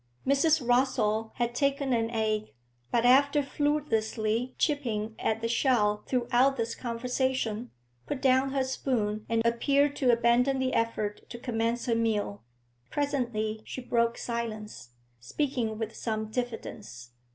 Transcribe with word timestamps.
Mrs. 0.25 0.67
Rossall 0.67 1.31
had 1.35 1.53
taken 1.53 1.93
an 1.93 2.09
egg, 2.09 2.55
but, 2.89 3.05
after 3.05 3.43
fruitlessly 3.43 4.55
chipping 4.57 5.13
at 5.19 5.41
the 5.41 5.47
shell 5.47 6.03
throughout 6.07 6.57
this 6.57 6.73
conversation, 6.73 7.69
put 8.07 8.19
down 8.19 8.49
her 8.51 8.63
spoon 8.63 9.27
and 9.29 9.45
appeared 9.45 9.95
to 9.97 10.11
abandon 10.11 10.57
the 10.57 10.73
effort 10.73 11.29
to 11.29 11.37
commence 11.37 11.85
her 11.85 11.93
meal. 11.93 12.43
Presently 12.89 13.61
she 13.63 13.79
broke 13.79 14.17
silence, 14.17 14.89
speaking 15.19 15.77
with 15.77 15.95
some 15.95 16.31
diffidence. 16.31 17.11